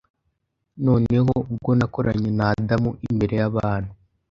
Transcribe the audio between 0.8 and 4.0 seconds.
Noneho ubwo nakoranye na Adamu imbere yabantu,